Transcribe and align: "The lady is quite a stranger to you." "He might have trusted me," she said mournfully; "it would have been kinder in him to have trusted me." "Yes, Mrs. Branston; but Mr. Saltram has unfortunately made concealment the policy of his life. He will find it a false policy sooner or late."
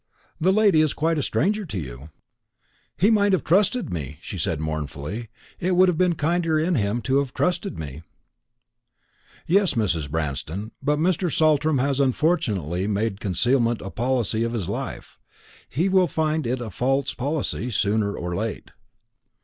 "The 0.39 0.51
lady 0.51 0.81
is 0.81 0.93
quite 0.95 1.19
a 1.19 1.21
stranger 1.21 1.63
to 1.63 1.77
you." 1.77 2.09
"He 2.97 3.11
might 3.11 3.33
have 3.33 3.43
trusted 3.43 3.93
me," 3.93 4.17
she 4.19 4.35
said 4.35 4.59
mournfully; 4.59 5.29
"it 5.59 5.75
would 5.75 5.89
have 5.89 5.97
been 5.99 6.15
kinder 6.15 6.57
in 6.57 6.73
him 6.73 7.03
to 7.03 7.19
have 7.19 7.35
trusted 7.35 7.77
me." 7.77 8.01
"Yes, 9.45 9.75
Mrs. 9.75 10.09
Branston; 10.09 10.71
but 10.81 10.97
Mr. 10.97 11.31
Saltram 11.31 11.77
has 11.77 11.99
unfortunately 11.99 12.87
made 12.87 13.19
concealment 13.19 13.77
the 13.77 13.91
policy 13.91 14.41
of 14.43 14.53
his 14.53 14.67
life. 14.67 15.19
He 15.69 15.87
will 15.87 16.07
find 16.07 16.47
it 16.47 16.61
a 16.61 16.71
false 16.71 17.13
policy 17.13 17.69
sooner 17.69 18.17
or 18.17 18.35
late." 18.35 18.71